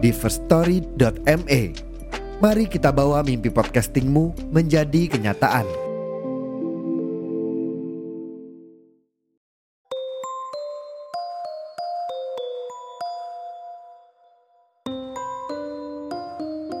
di 0.00 0.08
firststory.me. 0.16 1.62
Mari 2.40 2.64
kita 2.72 2.88
bawa 2.88 3.20
mimpi 3.20 3.52
podcastingmu 3.52 4.48
menjadi 4.48 5.12
kenyataan. 5.12 5.68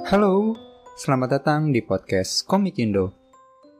Halo, 0.08 0.58
selamat 0.96 1.28
datang 1.38 1.70
di 1.70 1.84
podcast 1.84 2.48
Komik 2.48 2.80
Indo. 2.80 3.14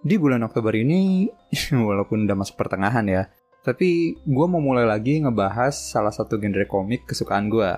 Di 0.05 0.21
bulan 0.21 0.45
Oktober 0.45 0.77
ini, 0.77 1.27
walaupun 1.89 2.29
udah 2.29 2.37
masuk 2.37 2.61
pertengahan 2.61 3.09
ya, 3.09 3.33
tapi 3.65 4.21
gue 4.21 4.47
mau 4.47 4.61
mulai 4.61 4.85
lagi 4.85 5.19
ngebahas 5.25 5.73
salah 5.73 6.13
satu 6.13 6.37
genre 6.37 6.69
komik 6.69 7.09
kesukaan 7.09 7.49
gue, 7.49 7.73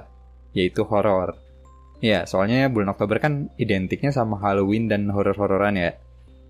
yaitu 0.59 0.85
horor. 0.85 1.42
Ya, 2.03 2.27
soalnya 2.27 2.67
bulan 2.67 2.91
Oktober 2.91 3.23
kan 3.23 3.47
identiknya 3.63 4.11
sama 4.11 4.35
Halloween 4.43 4.91
dan 4.91 5.07
horor-hororan 5.07 5.79
ya. 5.79 5.95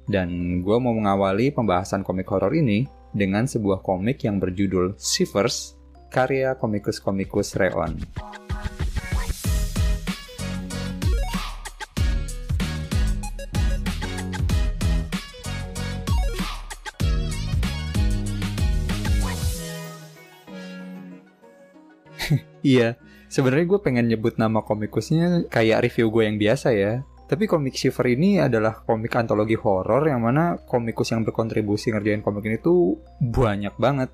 Dan 0.08 0.64
gue 0.64 0.76
mau 0.80 0.96
mengawali 0.96 1.52
pembahasan 1.52 2.00
komik 2.00 2.24
horor 2.32 2.56
ini 2.56 2.88
dengan 3.12 3.44
sebuah 3.44 3.84
komik 3.84 4.24
yang 4.24 4.40
berjudul 4.40 4.96
Shivers, 4.96 5.76
karya 6.08 6.56
komikus-komikus 6.56 7.60
Reon. 7.60 8.00
Iya, 22.62 22.96
sebenarnya 23.32 23.64
gue 23.64 23.80
pengen 23.80 24.06
nyebut 24.12 24.36
nama 24.36 24.60
komikusnya 24.60 25.48
kayak 25.48 25.88
review 25.88 26.12
gue 26.12 26.28
yang 26.28 26.36
biasa 26.36 26.68
ya. 26.76 27.00
Tapi 27.24 27.48
komik 27.48 27.72
Shiver 27.72 28.12
ini 28.12 28.36
adalah 28.36 28.84
komik 28.84 29.16
antologi 29.16 29.56
horor 29.56 30.04
yang 30.04 30.20
mana 30.20 30.60
komikus 30.68 31.16
yang 31.16 31.24
berkontribusi 31.24 31.88
ngerjain 31.88 32.20
komik 32.20 32.44
ini 32.44 32.60
tuh 32.60 33.00
banyak 33.24 33.72
banget. 33.80 34.12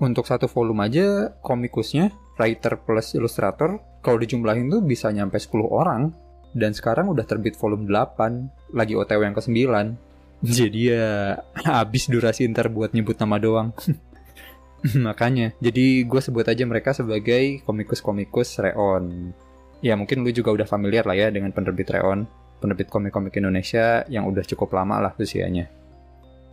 Untuk 0.00 0.24
satu 0.24 0.48
volume 0.48 0.88
aja 0.88 1.36
komikusnya, 1.44 2.08
writer 2.40 2.80
plus 2.80 3.12
ilustrator, 3.12 4.00
kalau 4.00 4.16
dijumlahin 4.16 4.72
tuh 4.72 4.80
bisa 4.80 5.12
nyampe 5.12 5.36
10 5.36 5.60
orang. 5.68 6.16
Dan 6.56 6.72
sekarang 6.72 7.12
udah 7.12 7.28
terbit 7.28 7.58
volume 7.60 7.84
8, 7.90 8.72
lagi 8.72 8.96
OTW 8.96 9.20
yang 9.28 9.36
ke-9. 9.36 9.60
Jadi 10.56 10.80
ya 10.88 11.36
habis 11.68 12.08
durasi 12.08 12.48
ntar 12.48 12.72
buat 12.72 12.96
nyebut 12.96 13.20
nama 13.20 13.36
doang. 13.36 13.76
Makanya, 15.08 15.56
jadi 15.64 16.04
gue 16.04 16.20
sebut 16.20 16.44
aja 16.44 16.64
mereka 16.68 16.92
sebagai 16.92 17.64
komikus-komikus 17.64 18.60
Reon. 18.60 19.32
Ya 19.80 19.96
mungkin 19.96 20.20
lu 20.20 20.30
juga 20.32 20.52
udah 20.52 20.68
familiar 20.68 21.08
lah 21.08 21.16
ya 21.16 21.28
dengan 21.32 21.56
penerbit 21.56 21.88
Reon, 21.88 22.28
penerbit 22.60 22.92
komik-komik 22.92 23.32
Indonesia 23.40 24.04
yang 24.12 24.28
udah 24.28 24.44
cukup 24.44 24.76
lama 24.76 25.00
lah 25.00 25.12
usianya. 25.16 25.72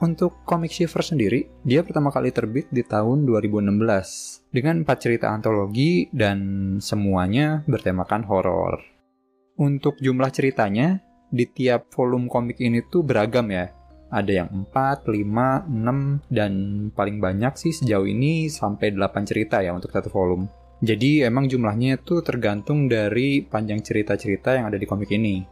Untuk 0.01 0.41
komik 0.49 0.73
Shiver 0.73 1.05
sendiri, 1.05 1.45
dia 1.61 1.85
pertama 1.85 2.09
kali 2.09 2.33
terbit 2.33 2.65
di 2.73 2.81
tahun 2.81 3.21
2016 3.21 4.49
dengan 4.49 4.81
empat 4.81 4.97
cerita 4.97 5.29
antologi 5.29 6.09
dan 6.09 6.39
semuanya 6.81 7.61
bertemakan 7.69 8.25
horor. 8.25 8.81
Untuk 9.61 10.01
jumlah 10.01 10.33
ceritanya, 10.33 10.97
di 11.29 11.45
tiap 11.45 11.93
volume 11.93 12.25
komik 12.33 12.57
ini 12.57 12.81
tuh 12.89 13.05
beragam 13.05 13.45
ya, 13.53 13.69
ada 14.11 14.43
yang 14.43 14.67
4, 14.67 15.07
5, 15.07 15.71
6, 15.71 16.27
dan 16.27 16.53
paling 16.91 17.23
banyak 17.23 17.55
sih 17.55 17.71
sejauh 17.71 18.03
ini 18.03 18.51
sampai 18.51 18.91
8 18.91 19.23
cerita 19.23 19.63
ya 19.63 19.71
untuk 19.71 19.95
satu 19.95 20.11
volume. 20.11 20.51
Jadi 20.83 21.23
emang 21.23 21.47
jumlahnya 21.47 22.01
itu 22.01 22.19
tergantung 22.25 22.91
dari 22.91 23.45
panjang 23.45 23.79
cerita-cerita 23.79 24.57
yang 24.57 24.67
ada 24.67 24.75
di 24.75 24.89
komik 24.89 25.13
ini. 25.13 25.45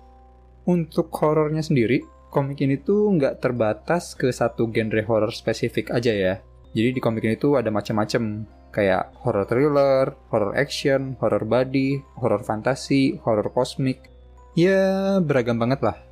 Untuk 0.68 1.14
horornya 1.16 1.62
sendiri, 1.62 2.02
komik 2.34 2.60
ini 2.66 2.82
tuh 2.82 3.14
nggak 3.14 3.38
terbatas 3.38 4.18
ke 4.18 4.34
satu 4.34 4.68
genre 4.74 5.02
horor 5.06 5.32
spesifik 5.32 5.94
aja 5.94 6.12
ya. 6.12 6.36
Jadi 6.74 6.98
di 6.98 7.02
komik 7.02 7.26
ini 7.26 7.38
tuh 7.38 7.62
ada 7.62 7.70
macam-macam 7.70 8.46
kayak 8.74 9.14
horror 9.22 9.46
thriller, 9.46 10.18
horror 10.34 10.54
action, 10.58 11.18
horror 11.22 11.46
body, 11.46 12.02
horror 12.18 12.42
fantasi, 12.42 13.18
horror 13.22 13.54
kosmik. 13.54 14.10
Ya 14.58 15.18
beragam 15.22 15.62
banget 15.62 15.82
lah. 15.86 16.09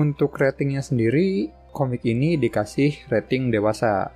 Untuk 0.00 0.32
ratingnya 0.40 0.80
sendiri, 0.80 1.52
komik 1.76 2.08
ini 2.08 2.40
dikasih 2.40 3.04
rating 3.12 3.52
dewasa. 3.52 4.08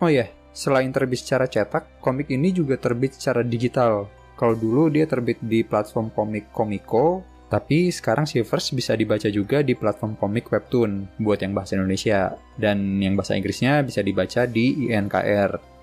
Oh 0.00 0.08
ya, 0.08 0.24
yeah, 0.24 0.28
selain 0.56 0.88
terbit 0.96 1.20
secara 1.20 1.44
cetak, 1.44 2.00
komik 2.00 2.32
ini 2.32 2.56
juga 2.56 2.80
terbit 2.80 3.12
secara 3.12 3.44
digital. 3.44 4.08
Kalau 4.40 4.56
dulu 4.56 4.88
dia 4.88 5.04
terbit 5.04 5.36
di 5.44 5.60
platform 5.60 6.08
komik 6.08 6.48
Komiko, 6.56 7.20
tapi 7.52 7.92
sekarang 7.92 8.24
Shivers 8.24 8.72
bisa 8.72 8.96
dibaca 8.96 9.28
juga 9.28 9.60
di 9.60 9.76
platform 9.76 10.16
komik 10.16 10.48
Webtoon 10.48 11.20
buat 11.20 11.36
yang 11.44 11.52
bahasa 11.52 11.76
Indonesia. 11.76 12.32
Dan 12.56 12.96
yang 13.04 13.12
bahasa 13.12 13.36
Inggrisnya 13.36 13.84
bisa 13.84 14.00
dibaca 14.00 14.48
di 14.48 14.88
INKR. 14.88 15.73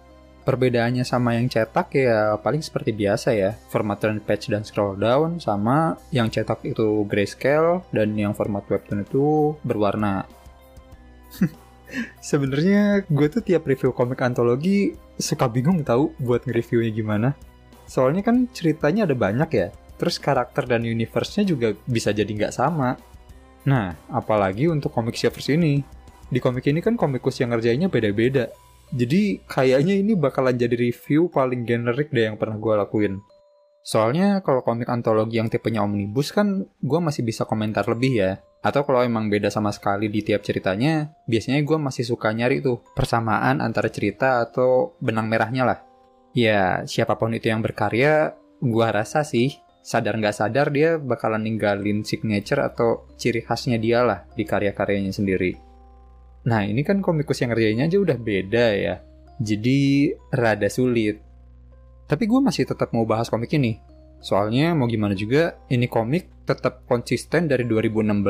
Perbedaannya 0.41 1.06
sama 1.06 1.38
yang 1.38 1.46
cetak 1.46 1.94
ya 1.94 2.34
paling 2.41 2.66
seperti 2.66 2.90
biasa 2.97 3.38
ya. 3.38 3.53
Format 3.69 4.02
turn 4.02 4.18
page 4.18 4.50
dan 4.50 4.66
scroll 4.66 4.97
down 4.97 5.38
sama 5.38 6.02
yang 6.09 6.34
cetak 6.34 6.66
itu 6.66 7.06
grayscale 7.06 7.85
dan 7.94 8.18
yang 8.18 8.34
format 8.34 8.66
webtoon 8.66 9.06
itu 9.06 9.53
berwarna. 9.62 10.25
Sebenarnya 12.24 13.06
gue 13.06 13.28
tuh 13.29 13.44
tiap 13.46 13.69
review 13.69 13.94
komik 13.94 14.24
antologi 14.25 14.97
suka 15.22 15.46
bingung 15.46 15.85
tahu 15.85 16.16
buat 16.18 16.41
nge-reviewnya 16.50 16.91
gimana. 16.91 17.29
Soalnya 17.85 18.25
kan 18.25 18.47
ceritanya 18.50 19.03
ada 19.06 19.13
banyak 19.13 19.50
ya, 19.52 19.68
terus 20.00 20.18
karakter 20.18 20.66
dan 20.66 20.88
universe-nya 20.88 21.44
juga 21.46 21.75
bisa 21.85 22.09
jadi 22.16 22.31
nggak 22.31 22.56
sama. 22.56 22.97
Nah, 23.68 23.94
apalagi 24.09 24.66
untuk 24.72 24.90
komik 24.90 25.13
Shivers 25.13 25.53
ini. 25.53 25.84
Di 26.31 26.40
komik 26.40 26.63
ini 26.66 26.79
kan 26.79 26.96
komikus 26.96 27.44
yang 27.44 27.52
ngerjainnya 27.52 27.91
beda-beda. 27.91 28.50
Jadi 28.91 29.40
kayaknya 29.47 29.96
ini 29.96 30.19
bakalan 30.19 30.59
jadi 30.59 30.75
review 30.75 31.31
paling 31.31 31.63
generik 31.63 32.12
deh 32.12 32.28
yang 32.28 32.35
pernah 32.35 32.59
gue 32.59 32.74
lakuin. 32.75 33.24
Soalnya 33.81 34.46
kalau 34.46 34.62
komik 34.62 34.91
antologi 34.91 35.41
yang 35.41 35.50
tipenya 35.50 35.81
omnibus 35.81 36.29
kan 36.29 36.68
gue 36.68 37.00
masih 37.02 37.25
bisa 37.25 37.47
komentar 37.47 37.88
lebih 37.88 38.13
ya. 38.13 38.31
Atau 38.62 38.85
kalau 38.85 39.02
emang 39.02 39.25
beda 39.31 39.50
sama 39.50 39.74
sekali 39.74 40.06
di 40.06 40.22
tiap 40.22 40.46
ceritanya, 40.46 41.09
biasanya 41.25 41.66
gue 41.66 41.78
masih 41.81 42.06
suka 42.06 42.29
nyari 42.29 42.62
tuh 42.62 42.78
persamaan 42.94 43.57
antara 43.57 43.90
cerita 43.90 44.44
atau 44.46 44.94
benang 45.02 45.25
merahnya 45.25 45.66
lah. 45.66 45.79
Ya, 46.38 46.85
siapa 46.85 47.18
pun 47.18 47.34
itu 47.34 47.50
yang 47.50 47.66
berkarya, 47.66 48.38
gue 48.62 48.88
rasa 48.94 49.25
sih 49.25 49.58
sadar 49.81 50.13
nggak 50.22 50.38
sadar 50.38 50.69
dia 50.69 51.02
bakalan 51.02 51.41
ninggalin 51.41 52.06
signature 52.06 52.62
atau 52.62 53.09
ciri 53.18 53.41
khasnya 53.41 53.81
dia 53.81 54.06
lah 54.06 54.29
di 54.38 54.46
karya-karyanya 54.46 55.09
sendiri. 55.09 55.71
Nah 56.47 56.66
ini 56.66 56.81
kan 56.81 57.06
komikus 57.06 57.41
yang 57.41 57.53
ngerjainnya 57.53 57.85
aja 57.85 57.97
udah 58.02 58.18
beda 58.18 58.66
ya. 58.74 58.96
Jadi 59.41 60.12
rada 60.34 60.69
sulit. 60.69 61.22
Tapi 62.09 62.24
gue 62.28 62.40
masih 62.41 62.68
tetap 62.68 62.94
mau 62.94 63.06
bahas 63.06 63.29
komik 63.29 63.53
ini. 63.56 63.79
Soalnya 64.22 64.78
mau 64.78 64.85
gimana 64.85 65.17
juga, 65.17 65.58
ini 65.73 65.90
komik 65.90 66.46
tetap 66.46 66.85
konsisten 66.85 67.49
dari 67.49 67.66
2016 67.66 68.22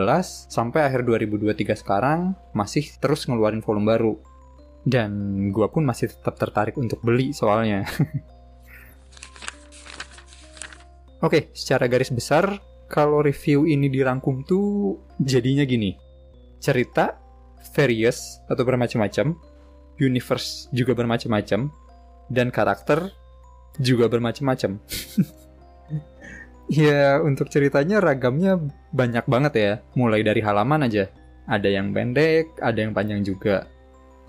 sampai 0.47 0.87
akhir 0.87 1.03
2023 1.03 1.83
sekarang 1.83 2.31
masih 2.55 2.87
terus 3.03 3.27
ngeluarin 3.27 3.59
volume 3.59 3.91
baru. 3.91 4.15
Dan 4.87 5.11
gue 5.51 5.67
pun 5.67 5.83
masih 5.83 6.15
tetap 6.15 6.39
tertarik 6.39 6.79
untuk 6.79 7.03
beli 7.03 7.35
soalnya. 7.35 7.83
Oke, 11.21 11.53
secara 11.53 11.85
garis 11.85 12.09
besar, 12.09 12.57
kalau 12.89 13.21
review 13.21 13.69
ini 13.69 13.93
dirangkum 13.93 14.41
tuh 14.41 14.97
jadinya 15.21 15.61
gini. 15.69 15.93
Cerita, 16.57 17.20
various 17.73 18.41
atau 18.49 18.65
bermacam-macam, 18.65 19.37
universe 20.01 20.67
juga 20.73 20.97
bermacam-macam, 20.97 21.69
dan 22.31 22.47
karakter 22.49 23.11
juga 23.79 24.07
bermacam-macam. 24.11 24.79
ya, 26.81 27.19
untuk 27.23 27.47
ceritanya 27.47 27.99
ragamnya 27.99 28.59
banyak 28.91 29.25
banget 29.27 29.53
ya, 29.55 29.71
mulai 29.95 30.25
dari 30.25 30.41
halaman 30.43 30.87
aja. 30.87 31.07
Ada 31.47 31.67
yang 31.67 31.91
pendek, 31.91 32.59
ada 32.63 32.79
yang 32.79 32.95
panjang 32.95 33.21
juga. 33.25 33.67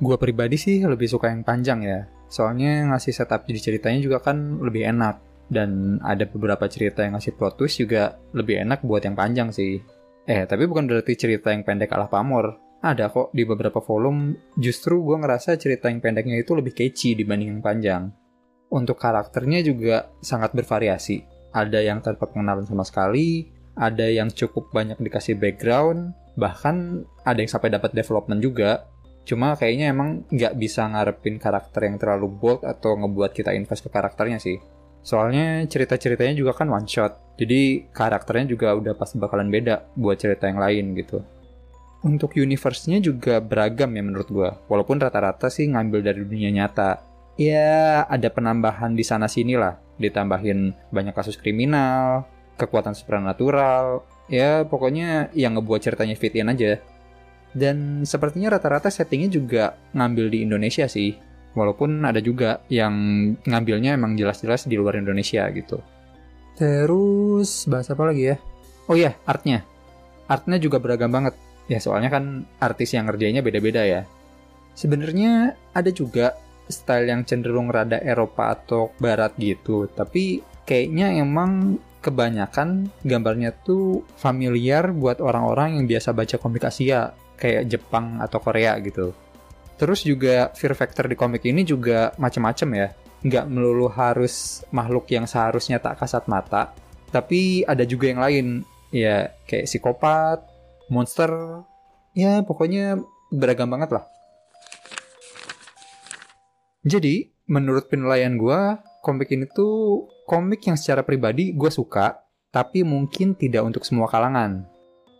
Gua 0.03 0.19
pribadi 0.19 0.59
sih 0.59 0.83
lebih 0.83 1.07
suka 1.07 1.31
yang 1.31 1.47
panjang 1.47 1.87
ya, 1.87 2.01
soalnya 2.27 2.91
ngasih 2.91 3.13
setup 3.15 3.47
jadi 3.47 3.61
ceritanya 3.71 4.01
juga 4.01 4.19
kan 4.25 4.59
lebih 4.65 4.89
enak 4.89 5.21
Dan 5.53 6.01
ada 6.01 6.25
beberapa 6.25 6.65
cerita 6.65 7.05
yang 7.05 7.13
ngasih 7.21 7.37
plot 7.37 7.61
twist 7.61 7.77
juga 7.77 8.17
lebih 8.33 8.65
enak 8.65 8.81
buat 8.89 9.05
yang 9.05 9.13
panjang 9.13 9.53
sih. 9.53 9.85
Eh, 10.25 10.49
tapi 10.49 10.65
bukan 10.65 10.89
berarti 10.89 11.13
cerita 11.13 11.53
yang 11.53 11.61
pendek 11.61 11.93
kalah 11.93 12.09
pamor. 12.09 12.57
Ada 12.83 13.15
kok 13.15 13.31
di 13.31 13.47
beberapa 13.47 13.79
volume, 13.79 14.53
justru 14.59 14.99
gue 15.07 15.15
ngerasa 15.15 15.55
cerita 15.55 15.87
yang 15.87 16.03
pendeknya 16.03 16.35
itu 16.35 16.51
lebih 16.59 16.75
catchy 16.75 17.15
dibanding 17.15 17.55
yang 17.55 17.63
panjang. 17.63 18.03
Untuk 18.75 18.99
karakternya 18.99 19.63
juga 19.63 20.11
sangat 20.19 20.51
bervariasi. 20.51 21.23
Ada 21.55 21.79
yang 21.79 22.03
tanpa 22.03 22.27
pengenalan 22.27 22.67
sama 22.67 22.83
sekali, 22.83 23.47
ada 23.79 24.11
yang 24.11 24.35
cukup 24.35 24.75
banyak 24.75 24.99
dikasih 24.99 25.39
background, 25.39 26.11
bahkan 26.35 27.07
ada 27.23 27.39
yang 27.39 27.47
sampai 27.55 27.71
dapat 27.71 27.95
development 27.95 28.43
juga. 28.43 28.91
Cuma 29.23 29.55
kayaknya 29.55 29.95
emang 29.95 30.27
nggak 30.27 30.59
bisa 30.59 30.83
ngarepin 30.91 31.39
karakter 31.39 31.87
yang 31.87 32.03
terlalu 32.03 32.35
bold 32.35 32.67
atau 32.67 32.99
ngebuat 32.99 33.31
kita 33.31 33.55
invest 33.55 33.87
ke 33.87 33.95
karakternya 33.95 34.43
sih. 34.43 34.59
Soalnya 35.07 35.63
cerita-ceritanya 35.71 36.35
juga 36.35 36.59
kan 36.59 36.67
one 36.67 36.91
shot, 36.91 37.39
jadi 37.39 37.87
karakternya 37.95 38.51
juga 38.59 38.75
udah 38.75 38.99
pasti 38.99 39.23
bakalan 39.23 39.55
beda 39.55 39.95
buat 39.95 40.19
cerita 40.19 40.51
yang 40.51 40.59
lain 40.59 40.99
gitu. 40.99 41.23
Untuk 42.03 42.35
universe-nya 42.35 42.99
juga 42.99 43.39
beragam 43.39 43.95
ya 43.95 44.03
menurut 44.03 44.29
gua, 44.31 44.59
walaupun 44.67 44.99
rata-rata 44.99 45.47
sih 45.47 45.71
ngambil 45.71 46.03
dari 46.03 46.21
dunia 46.27 46.51
nyata. 46.51 46.99
Ya 47.39 48.03
ada 48.11 48.29
penambahan 48.29 48.99
di 48.99 49.07
sana 49.07 49.31
sini 49.31 49.55
lah, 49.55 49.79
ditambahin 50.03 50.75
banyak 50.91 51.15
kasus 51.15 51.39
kriminal, 51.39 52.27
kekuatan 52.59 52.93
supernatural, 52.93 54.03
ya 54.27 54.67
pokoknya 54.67 55.31
yang 55.33 55.55
ngebuat 55.55 55.81
ceritanya 55.81 56.19
fit 56.19 56.35
in 56.35 56.51
aja. 56.51 56.83
Dan 57.55 58.03
sepertinya 58.03 58.59
rata-rata 58.59 58.91
settingnya 58.91 59.31
juga 59.31 59.79
ngambil 59.95 60.27
di 60.29 60.39
Indonesia 60.43 60.91
sih, 60.91 61.15
Walaupun 61.53 62.01
ada 62.09 62.17
juga 62.25 62.65
yang 62.73 62.95
ngambilnya 63.45 64.01
emang 64.01 64.17
jelas-jelas 64.17 64.65
di 64.65 64.81
luar 64.81 64.97
Indonesia 64.97 65.45
gitu. 65.53 65.85
Terus 66.57 67.69
bahas 67.69 67.93
apa 67.93 68.09
lagi 68.09 68.33
ya? 68.33 68.37
Oh 68.89 68.97
iya, 68.97 69.13
artnya. 69.29 69.61
Artnya 70.33 70.57
juga 70.57 70.81
beragam 70.81 71.13
banget. 71.13 71.37
Ya 71.73 71.81
soalnya 71.81 72.13
kan 72.13 72.45
artis 72.61 72.93
yang 72.93 73.09
ngerjainnya 73.09 73.41
beda-beda 73.41 73.81
ya. 73.81 74.05
Sebenarnya 74.77 75.57
ada 75.73 75.89
juga 75.89 76.37
style 76.69 77.09
yang 77.09 77.25
cenderung 77.25 77.73
rada 77.73 77.97
Eropa 78.05 78.53
atau 78.53 78.93
Barat 79.01 79.33
gitu, 79.41 79.89
tapi 79.89 80.45
kayaknya 80.69 81.17
emang 81.17 81.81
kebanyakan 82.05 82.93
gambarnya 83.07 83.57
tuh 83.65 84.05
familiar 84.21 84.93
buat 84.93 85.25
orang-orang 85.25 85.81
yang 85.81 85.87
biasa 85.89 86.13
baca 86.13 86.37
komik 86.37 86.69
Asia, 86.69 87.17
kayak 87.41 87.73
Jepang 87.73 88.21
atau 88.21 88.37
Korea 88.37 88.77
gitu. 88.85 89.17
Terus 89.81 90.05
juga 90.05 90.53
fear 90.53 90.77
factor 90.77 91.09
di 91.09 91.17
komik 91.17 91.49
ini 91.49 91.65
juga 91.65 92.13
macam-macam 92.21 92.69
ya. 92.77 92.89
Nggak 93.23 93.47
melulu 93.49 93.89
harus 93.89 94.67
makhluk 94.75 95.09
yang 95.09 95.25
seharusnya 95.25 95.81
tak 95.81 96.05
kasat 96.05 96.29
mata, 96.29 96.75
tapi 97.09 97.65
ada 97.65 97.87
juga 97.89 98.13
yang 98.13 98.21
lain. 98.21 98.47
Ya, 98.93 99.33
kayak 99.49 99.73
psikopat, 99.73 100.52
monster, 100.93 101.33
ya 102.13 102.45
pokoknya 102.45 103.01
beragam 103.33 103.73
banget 103.73 103.97
lah. 103.97 104.05
Jadi, 106.85 107.33
menurut 107.49 107.89
penilaian 107.89 108.37
gue, 108.37 108.61
komik 109.01 109.33
ini 109.33 109.49
tuh 109.49 110.07
komik 110.29 110.69
yang 110.69 110.77
secara 110.77 111.01
pribadi 111.01 111.57
gue 111.57 111.71
suka, 111.73 112.21
tapi 112.53 112.85
mungkin 112.85 113.33
tidak 113.33 113.65
untuk 113.65 113.89
semua 113.89 114.07
kalangan. 114.11 114.69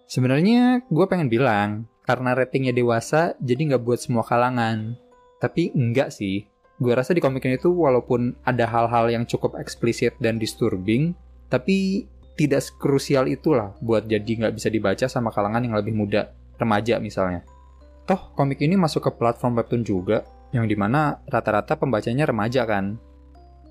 Sebenarnya 0.05 0.85
gue 0.93 1.07
pengen 1.09 1.33
bilang, 1.33 1.89
karena 2.05 2.35
ratingnya 2.35 2.75
dewasa 2.75 3.39
jadi 3.41 3.73
nggak 3.73 3.83
buat 3.83 3.99
semua 4.03 4.27
kalangan. 4.27 4.99
Tapi 5.41 5.73
enggak 5.73 6.13
sih. 6.13 6.47
Gue 6.83 6.93
rasa 6.99 7.15
di 7.15 7.23
komik 7.23 7.47
ini 7.47 7.63
tuh 7.63 7.73
walaupun 7.73 8.35
ada 8.43 8.67
hal-hal 8.67 9.07
yang 9.09 9.25
cukup 9.25 9.55
eksplisit 9.55 10.19
dan 10.19 10.37
disturbing, 10.37 11.15
tapi 11.47 12.11
tidak 12.37 12.65
krusial 12.81 13.29
itulah 13.29 13.77
buat 13.85 14.09
jadi 14.09 14.25
nggak 14.25 14.55
bisa 14.57 14.69
dibaca 14.73 15.07
sama 15.07 15.29
kalangan 15.29 15.63
yang 15.63 15.77
lebih 15.77 15.93
muda, 15.93 16.33
remaja 16.57 16.97
misalnya. 16.97 17.45
Toh 18.09 18.33
komik 18.35 18.59
ini 18.65 18.75
masuk 18.75 19.05
ke 19.07 19.11
platform 19.15 19.61
webtoon 19.61 19.85
juga, 19.85 20.25
yang 20.53 20.69
di 20.69 20.77
mana 20.77 21.21
rata-rata 21.29 21.77
pembacanya 21.77 22.29
remaja 22.29 22.65
kan. 22.65 22.97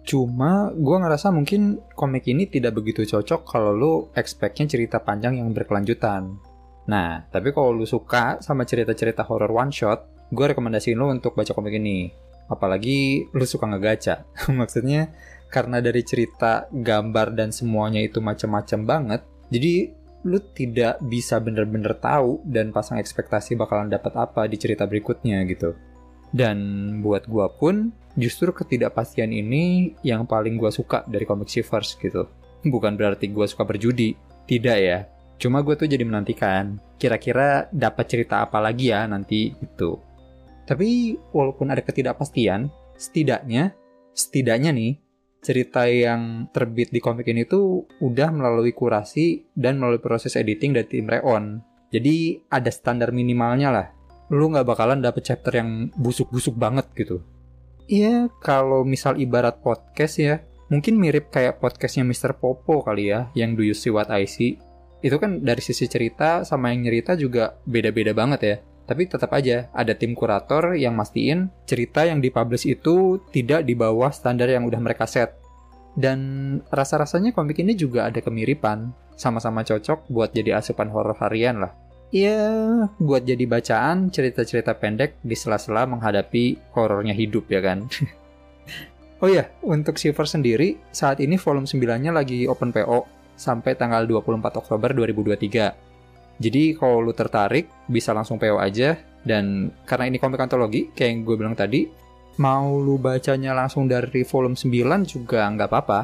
Cuma 0.02 0.74
gue 0.74 0.98
ngerasa 0.98 1.30
mungkin 1.30 1.78
komik 1.94 2.26
ini 2.26 2.50
tidak 2.50 2.74
begitu 2.74 3.06
cocok 3.06 3.46
kalau 3.46 3.72
lo 3.74 3.94
expect-nya 4.18 4.66
cerita 4.66 4.98
panjang 4.98 5.38
yang 5.38 5.54
berkelanjutan. 5.54 6.42
Nah, 6.90 7.22
tapi 7.30 7.54
kalau 7.54 7.70
lu 7.78 7.86
suka 7.86 8.42
sama 8.42 8.66
cerita-cerita 8.66 9.22
horror 9.30 9.54
one 9.54 9.70
shot, 9.70 10.10
gue 10.34 10.46
rekomendasiin 10.54 10.98
lu 10.98 11.14
untuk 11.14 11.38
baca 11.38 11.54
komik 11.54 11.78
ini. 11.78 12.10
Apalagi 12.50 13.30
lu 13.30 13.46
suka 13.46 13.70
ngegaca. 13.70 14.26
Maksudnya 14.60 15.14
karena 15.52 15.84
dari 15.84 16.00
cerita, 16.08 16.72
gambar 16.72 17.36
dan 17.36 17.52
semuanya 17.52 18.00
itu 18.00 18.24
macam-macam 18.24 18.80
banget, 18.88 19.22
jadi 19.52 19.92
lu 20.24 20.40
tidak 20.56 21.04
bisa 21.04 21.44
bener-bener 21.44 21.98
tahu 22.00 22.40
dan 22.48 22.72
pasang 22.72 23.02
ekspektasi 23.02 23.60
bakalan 23.60 23.92
dapat 23.92 24.16
apa 24.16 24.48
di 24.48 24.56
cerita 24.56 24.88
berikutnya 24.88 25.44
gitu. 25.50 25.76
Dan 26.32 26.58
buat 27.04 27.28
gue 27.28 27.48
pun, 27.60 27.92
justru 28.16 28.56
ketidakpastian 28.56 29.36
ini 29.36 29.92
yang 30.08 30.24
paling 30.24 30.56
gue 30.56 30.72
suka 30.72 31.04
dari 31.04 31.28
komik 31.28 31.52
Shivers 31.52 32.00
gitu. 32.00 32.32
Bukan 32.64 32.96
berarti 32.96 33.28
gue 33.28 33.44
suka 33.44 33.68
berjudi, 33.68 34.16
tidak 34.48 34.78
ya. 34.80 35.00
Cuma 35.36 35.60
gue 35.66 35.76
tuh 35.76 35.90
jadi 35.92 36.08
menantikan 36.08 36.80
kira-kira 36.96 37.68
dapat 37.74 38.06
cerita 38.08 38.46
apa 38.46 38.62
lagi 38.64 38.94
ya 38.94 39.04
nanti 39.10 39.52
itu. 39.52 40.00
Tapi 40.64 41.18
walaupun 41.34 41.74
ada 41.74 41.84
ketidakpastian, 41.84 42.72
setidaknya 42.96 43.74
setidaknya 44.14 44.72
nih 44.76 45.01
cerita 45.42 45.90
yang 45.90 46.48
terbit 46.54 46.94
di 46.94 47.02
komik 47.02 47.26
ini 47.28 47.50
tuh 47.50 47.90
udah 48.00 48.30
melalui 48.30 48.72
kurasi 48.72 49.50
dan 49.58 49.82
melalui 49.82 50.00
proses 50.00 50.38
editing 50.38 50.78
dari 50.78 50.88
tim 50.88 51.10
Reon. 51.10 51.60
Jadi 51.92 52.40
ada 52.48 52.70
standar 52.72 53.12
minimalnya 53.12 53.70
lah. 53.74 53.88
Lu 54.32 54.48
nggak 54.48 54.64
bakalan 54.64 55.04
dapet 55.04 55.28
chapter 55.28 55.52
yang 55.60 55.92
busuk-busuk 56.00 56.56
banget 56.56 56.88
gitu. 56.96 57.20
Iya, 57.92 58.32
kalau 58.40 58.88
misal 58.88 59.20
ibarat 59.20 59.60
podcast 59.60 60.16
ya, 60.22 60.40
mungkin 60.72 60.96
mirip 60.96 61.28
kayak 61.28 61.60
podcastnya 61.60 62.08
Mr. 62.08 62.40
Popo 62.40 62.80
kali 62.80 63.12
ya, 63.12 63.28
yang 63.36 63.60
Do 63.60 63.68
You 63.68 63.76
See 63.76 63.92
What 63.92 64.08
I 64.08 64.24
See 64.24 64.56
itu 65.02 65.18
kan 65.18 65.42
dari 65.42 65.62
sisi 65.66 65.90
cerita 65.90 66.46
sama 66.46 66.70
yang 66.70 66.86
nyerita 66.86 67.18
juga 67.18 67.58
beda-beda 67.66 68.14
banget 68.14 68.42
ya. 68.46 68.58
Tapi 68.92 69.08
tetap 69.08 69.32
aja 69.32 69.72
ada 69.72 69.96
tim 69.96 70.12
kurator 70.12 70.76
yang 70.76 71.00
mastiin 71.00 71.48
cerita 71.64 72.04
yang 72.04 72.20
dipublish 72.20 72.68
itu 72.68 73.24
tidak 73.32 73.64
di 73.64 73.72
bawah 73.72 74.12
standar 74.12 74.52
yang 74.52 74.68
udah 74.68 74.84
mereka 74.84 75.08
set. 75.08 75.40
Dan 75.96 76.20
rasa-rasanya 76.68 77.32
komik 77.32 77.64
ini 77.64 77.72
juga 77.72 78.12
ada 78.12 78.20
kemiripan, 78.20 78.92
sama-sama 79.16 79.64
cocok 79.64 80.12
buat 80.12 80.36
jadi 80.36 80.60
asupan 80.60 80.92
horor 80.92 81.16
harian 81.24 81.64
lah. 81.64 81.72
Iya, 82.12 82.44
buat 83.00 83.24
jadi 83.24 83.48
bacaan 83.48 84.12
cerita-cerita 84.12 84.76
pendek 84.76 85.24
di 85.24 85.40
sela-sela 85.40 85.88
menghadapi 85.88 86.76
horornya 86.76 87.16
hidup 87.16 87.48
ya 87.48 87.64
kan. 87.64 87.88
oh 89.24 89.32
iya, 89.32 89.56
untuk 89.64 89.96
Silver 89.96 90.28
sendiri, 90.28 90.76
saat 90.92 91.24
ini 91.24 91.40
volume 91.40 91.64
9-nya 91.64 92.12
lagi 92.12 92.44
open 92.44 92.76
PO 92.76 93.08
sampai 93.40 93.80
tanggal 93.80 94.04
24 94.04 94.60
Oktober 94.60 94.92
2023. 94.92 95.91
Jadi 96.42 96.74
kalau 96.74 97.06
lu 97.06 97.14
tertarik 97.14 97.70
bisa 97.86 98.18
langsung 98.18 98.42
PO 98.42 98.58
aja 98.58 98.98
dan 99.22 99.70
karena 99.86 100.10
ini 100.10 100.18
komik 100.18 100.42
antologi 100.42 100.90
kayak 100.90 101.10
yang 101.14 101.20
gue 101.22 101.36
bilang 101.38 101.54
tadi, 101.54 101.86
mau 102.42 102.82
lu 102.82 102.98
bacanya 102.98 103.54
langsung 103.54 103.86
dari 103.86 104.26
volume 104.26 104.58
9 104.58 105.06
juga 105.06 105.46
nggak 105.46 105.70
apa-apa. 105.70 106.02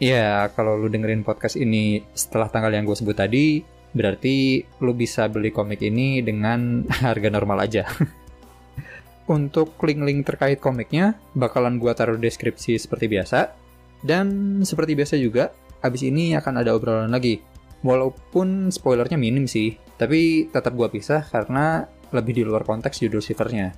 Ya, 0.00 0.50
kalau 0.56 0.80
lu 0.80 0.88
dengerin 0.88 1.22
podcast 1.22 1.54
ini 1.60 2.02
setelah 2.16 2.48
tanggal 2.48 2.72
yang 2.72 2.88
gue 2.88 2.96
sebut 2.96 3.14
tadi, 3.14 3.62
berarti 3.92 4.64
lu 4.82 4.96
bisa 4.96 5.28
beli 5.28 5.52
komik 5.52 5.84
ini 5.84 6.24
dengan 6.24 6.82
harga 7.04 7.28
normal 7.28 7.68
aja. 7.68 7.84
Untuk 9.36 9.78
link-link 9.78 10.26
terkait 10.26 10.58
komiknya, 10.58 11.14
bakalan 11.36 11.78
gue 11.78 11.92
taruh 11.94 12.18
deskripsi 12.18 12.80
seperti 12.80 13.06
biasa. 13.06 13.54
Dan 14.02 14.58
seperti 14.66 14.98
biasa 14.98 15.14
juga, 15.14 15.54
abis 15.78 16.02
ini 16.02 16.34
akan 16.34 16.58
ada 16.58 16.74
obrolan 16.74 17.14
lagi. 17.14 17.38
Walaupun 17.82 18.70
spoilernya 18.70 19.18
minim 19.18 19.50
sih, 19.50 19.74
tapi 19.98 20.50
tetap 20.50 20.74
gua 20.74 20.86
pisah 20.90 21.26
karena 21.26 21.86
lebih 22.14 22.32
di 22.38 22.42
luar 22.46 22.62
konteks 22.62 23.02
judul 23.02 23.18
shivernya. 23.18 23.74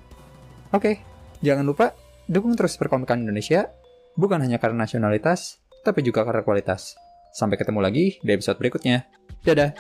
Oke, 0.77 1.01
jangan 1.41 1.65
lupa 1.65 1.97
dukung 2.29 2.57
terus 2.57 2.77
perkomikan 2.77 3.25
Indonesia, 3.25 3.69
bukan 4.17 4.41
hanya 4.45 4.61
karena 4.61 4.85
nasionalitas, 4.85 5.61
tapi 5.85 6.05
juga 6.05 6.25
karena 6.25 6.45
kualitas. 6.45 6.97
Sampai 7.35 7.59
ketemu 7.59 7.81
lagi 7.83 8.21
di 8.23 8.31
episode 8.31 8.61
berikutnya. 8.61 9.09
Dadah! 9.43 9.75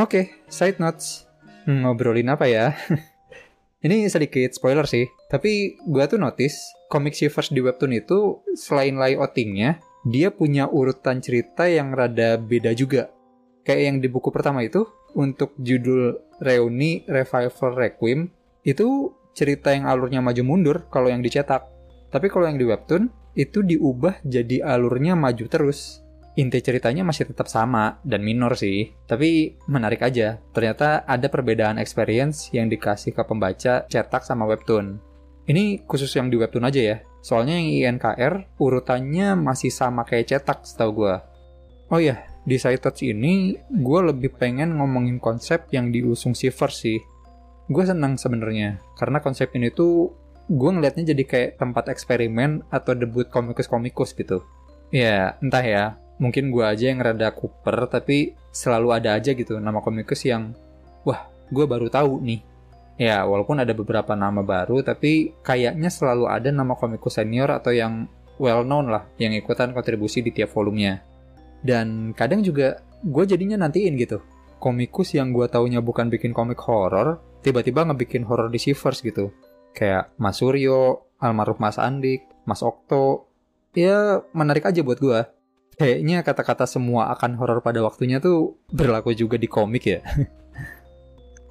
Oke, 0.00 0.16
okay, 0.16 0.24
side 0.48 0.80
notes. 0.80 1.28
Hmm, 1.68 1.84
ngobrolin 1.84 2.32
apa 2.32 2.48
ya? 2.48 2.72
Ini 3.84 4.08
sedikit 4.08 4.48
spoiler 4.56 4.88
sih, 4.88 5.04
tapi 5.28 5.76
gue 5.76 6.04
tuh 6.08 6.16
notice 6.16 6.56
komik 6.88 7.12
Shivers 7.12 7.52
di 7.52 7.60
webtoon 7.60 8.00
itu 8.00 8.40
selain 8.56 8.96
layoutingnya, 8.96 9.76
dia 10.08 10.32
punya 10.32 10.72
urutan 10.72 11.20
cerita 11.20 11.68
yang 11.68 11.92
rada 11.92 12.40
beda 12.40 12.72
juga. 12.72 13.12
Kayak 13.60 13.82
yang 13.92 13.96
di 14.00 14.08
buku 14.08 14.32
pertama 14.32 14.64
itu, 14.64 14.88
untuk 15.12 15.52
judul 15.60 16.16
Reuni 16.40 17.04
Revival 17.04 17.76
Requiem, 17.76 18.32
itu 18.64 19.12
cerita 19.36 19.76
yang 19.76 19.84
alurnya 19.84 20.24
maju 20.24 20.40
mundur 20.48 20.88
kalau 20.88 21.12
yang 21.12 21.20
dicetak. 21.20 21.68
Tapi 22.08 22.32
kalau 22.32 22.48
yang 22.48 22.56
di 22.56 22.64
webtoon, 22.64 23.12
itu 23.36 23.60
diubah 23.60 24.24
jadi 24.24 24.64
alurnya 24.64 25.12
maju 25.12 25.44
terus. 25.44 26.00
Inti 26.40 26.64
ceritanya 26.64 27.04
masih 27.04 27.28
tetap 27.28 27.52
sama 27.52 28.00
dan 28.00 28.24
minor 28.24 28.56
sih, 28.56 28.96
tapi 29.04 29.60
menarik 29.68 30.00
aja. 30.00 30.40
Ternyata 30.56 31.04
ada 31.04 31.28
perbedaan 31.28 31.76
experience 31.76 32.48
yang 32.56 32.72
dikasih 32.72 33.12
ke 33.12 33.20
pembaca 33.28 33.84
cetak 33.84 34.24
sama 34.24 34.48
webtoon. 34.48 34.96
Ini 35.44 35.84
khusus 35.84 36.08
yang 36.16 36.32
di 36.32 36.40
webtoon 36.40 36.64
aja 36.64 36.80
ya. 36.80 36.96
Soalnya 37.20 37.60
yang 37.60 38.00
INKR 38.00 38.56
urutannya 38.56 39.36
masih 39.36 39.68
sama 39.68 40.08
kayak 40.08 40.32
cetak 40.32 40.64
setahu 40.64 41.04
gue. 41.04 41.14
Oh 41.92 42.00
iya, 42.00 42.24
di 42.48 42.56
side 42.56 42.80
touch 42.80 43.04
ini 43.04 43.60
gue 43.68 44.00
lebih 44.00 44.32
pengen 44.40 44.80
ngomongin 44.80 45.20
konsep 45.20 45.68
yang 45.76 45.92
diusung 45.92 46.32
Shiver 46.32 46.72
sih. 46.72 47.04
Gue 47.68 47.84
senang 47.84 48.16
sebenarnya 48.16 48.80
karena 48.96 49.20
konsep 49.20 49.52
ini 49.52 49.68
tuh 49.68 50.16
gue 50.48 50.70
ngelihatnya 50.72 51.12
jadi 51.12 51.24
kayak 51.28 51.50
tempat 51.60 51.92
eksperimen 51.92 52.64
atau 52.72 52.96
debut 52.96 53.28
komikus-komikus 53.28 54.16
gitu. 54.16 54.40
Ya, 54.90 55.38
entah 55.38 55.62
ya, 55.62 55.84
mungkin 56.20 56.52
gue 56.52 56.62
aja 56.62 56.92
yang 56.92 57.00
rada 57.00 57.32
kuper 57.32 57.88
tapi 57.88 58.36
selalu 58.52 58.92
ada 58.92 59.16
aja 59.16 59.32
gitu 59.32 59.56
nama 59.56 59.80
komikus 59.80 60.28
yang 60.28 60.52
wah, 61.02 61.26
gue 61.48 61.64
baru 61.64 61.88
tahu 61.88 62.20
nih 62.20 62.40
Ya, 63.00 63.24
walaupun 63.24 63.56
ada 63.56 63.72
beberapa 63.72 64.12
nama 64.12 64.44
baru, 64.44 64.84
tapi 64.84 65.32
kayaknya 65.40 65.88
selalu 65.88 66.28
ada 66.28 66.52
nama 66.52 66.76
komikus 66.76 67.16
senior 67.16 67.48
atau 67.48 67.72
yang 67.72 68.04
well 68.36 68.60
known 68.60 68.92
lah, 68.92 69.08
yang 69.16 69.32
ikutan 69.32 69.72
kontribusi 69.72 70.20
di 70.20 70.36
tiap 70.36 70.52
volumenya. 70.52 71.00
Dan 71.64 72.12
kadang 72.12 72.44
juga 72.44 72.84
gue 73.00 73.24
jadinya 73.24 73.56
nantiin 73.64 73.96
gitu. 73.96 74.20
Komikus 74.60 75.16
yang 75.16 75.32
gue 75.32 75.48
taunya 75.48 75.80
bukan 75.80 76.12
bikin 76.12 76.36
komik 76.36 76.60
horor, 76.60 77.40
tiba-tiba 77.40 77.88
ngebikin 77.88 78.28
horor 78.28 78.52
di 78.52 78.60
Shivers 78.60 79.00
gitu. 79.00 79.32
Kayak 79.72 80.12
Mas 80.20 80.36
Suryo, 80.36 81.08
almarhum 81.16 81.56
Mas 81.56 81.80
Andik, 81.80 82.28
Mas 82.44 82.60
Okto. 82.60 83.32
Ya, 83.72 84.20
menarik 84.36 84.68
aja 84.68 84.84
buat 84.84 85.00
gue. 85.00 85.24
Kayaknya 85.80 86.20
kata-kata 86.20 86.68
semua 86.68 87.08
akan 87.16 87.40
horor 87.40 87.64
pada 87.64 87.80
waktunya 87.80 88.20
tuh 88.20 88.60
berlaku 88.68 89.16
juga 89.16 89.40
di 89.40 89.48
komik 89.48 89.84
ya. 89.88 90.04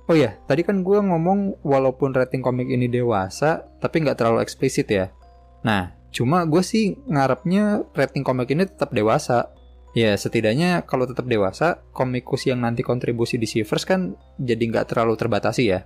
Oh 0.09 0.17
ya, 0.17 0.33
tadi 0.49 0.65
kan 0.65 0.81
gue 0.81 0.97
ngomong 1.05 1.61
walaupun 1.61 2.17
rating 2.17 2.41
komik 2.41 2.65
ini 2.65 2.89
dewasa, 2.89 3.69
tapi 3.77 4.01
nggak 4.01 4.17
terlalu 4.17 4.41
eksplisit 4.41 4.89
ya. 4.89 5.13
Nah, 5.61 5.93
cuma 6.09 6.49
gue 6.49 6.65
sih 6.65 6.97
ngarepnya 7.05 7.85
rating 7.93 8.25
komik 8.25 8.49
ini 8.49 8.65
tetap 8.65 8.89
dewasa. 8.89 9.53
Ya, 9.93 10.17
setidaknya 10.17 10.81
kalau 10.89 11.05
tetap 11.05 11.29
dewasa, 11.29 11.85
komikus 11.93 12.49
yang 12.49 12.65
nanti 12.65 12.81
kontribusi 12.81 13.37
di 13.37 13.45
Shivers 13.45 13.85
kan 13.85 14.17
jadi 14.41 14.57
nggak 14.57 14.89
terlalu 14.89 15.13
terbatasi 15.13 15.77
ya. 15.77 15.85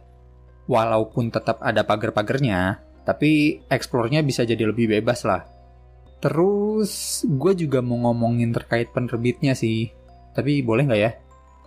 Walaupun 0.71 1.27
tetap 1.27 1.59
ada 1.59 1.83
pagar-pagarnya, 1.83 2.79
tapi 3.03 3.59
eksplornya 3.67 4.23
bisa 4.23 4.47
jadi 4.47 4.71
lebih 4.71 4.87
bebas 4.87 5.27
lah. 5.27 5.43
Terus, 6.23 7.23
gue 7.27 7.67
juga 7.67 7.83
mau 7.83 7.99
ngomongin 8.07 8.55
terkait 8.55 8.95
penerbitnya 8.95 9.51
sih. 9.59 9.91
Tapi 10.31 10.63
boleh 10.63 10.87
nggak 10.87 11.01
ya? 11.03 11.11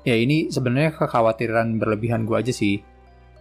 Ya 0.09 0.17
ini 0.17 0.49
sebenarnya 0.49 0.97
kekhawatiran 0.97 1.77
berlebihan 1.77 2.25
gue 2.25 2.41
aja 2.41 2.57
sih. 2.57 2.81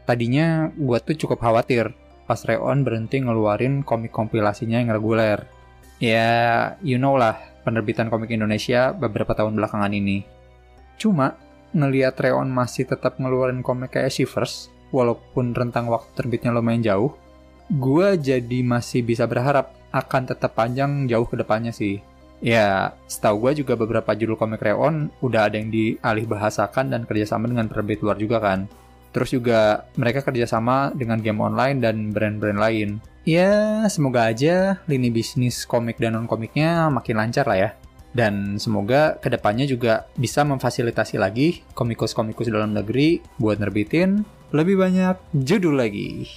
Tadinya 0.03 0.75
gue 0.75 0.97
tuh 0.99 1.15
cukup 1.15 1.39
khawatir 1.39 1.95
pas 2.25 2.41
Reon 2.41 2.81
berhenti 2.81 3.21
ngeluarin 3.21 3.85
komik 3.85 4.11
kompilasinya 4.11 4.81
yang 4.81 4.91
reguler. 4.91 5.45
Ya, 6.01 6.75
you 6.83 6.99
know 6.99 7.15
lah, 7.15 7.39
penerbitan 7.63 8.11
komik 8.11 8.33
Indonesia 8.33 8.91
beberapa 8.91 9.31
tahun 9.31 9.55
belakangan 9.55 9.93
ini. 9.95 10.25
Cuma, 10.99 11.37
ngeliat 11.71 12.19
Reon 12.19 12.51
masih 12.51 12.89
tetap 12.89 13.21
ngeluarin 13.21 13.63
komik 13.63 13.95
kayak 13.95 14.11
Shivers, 14.11 14.67
walaupun 14.91 15.55
rentang 15.55 15.87
waktu 15.87 16.11
terbitnya 16.17 16.51
lumayan 16.51 16.83
jauh, 16.83 17.15
gue 17.71 18.07
jadi 18.19 18.59
masih 18.65 19.05
bisa 19.05 19.23
berharap 19.29 19.71
akan 19.95 20.27
tetap 20.27 20.59
panjang 20.59 21.07
jauh 21.07 21.23
ke 21.23 21.39
depannya 21.39 21.71
sih. 21.71 22.03
Ya, 22.43 22.91
setahu 23.07 23.47
gue 23.47 23.63
juga 23.63 23.79
beberapa 23.79 24.11
judul 24.11 24.35
komik 24.35 24.59
Reon 24.59 25.07
udah 25.23 25.47
ada 25.47 25.55
yang 25.55 25.71
dialih 25.71 26.27
bahasakan 26.27 26.91
dan 26.91 27.07
kerjasama 27.07 27.47
dengan 27.47 27.71
penerbit 27.71 28.03
luar 28.03 28.19
juga 28.19 28.43
kan. 28.43 28.67
Terus 29.15 29.31
juga 29.31 29.87
mereka 29.95 30.19
kerjasama 30.19 30.91
dengan 30.91 31.23
game 31.23 31.39
online 31.39 31.79
dan 31.79 32.11
brand-brand 32.11 32.59
lain. 32.59 32.99
Ya, 33.23 33.81
semoga 33.87 34.27
aja 34.27 34.83
lini 34.85 35.07
bisnis 35.07 35.63
komik 35.63 35.95
dan 35.95 36.19
non-komiknya 36.19 36.91
makin 36.91 37.15
lancar 37.23 37.47
lah 37.47 37.57
ya. 37.57 37.69
Dan 38.11 38.59
semoga 38.59 39.15
ke 39.19 39.31
depannya 39.31 39.63
juga 39.63 40.07
bisa 40.19 40.43
memfasilitasi 40.43 41.15
lagi 41.15 41.63
komikus-komikus 41.71 42.51
dalam 42.51 42.75
negeri 42.75 43.23
buat 43.39 43.59
nerbitin 43.59 44.23
lebih 44.51 44.79
banyak 44.79 45.15
judul 45.35 45.79
lagi. 45.79 46.27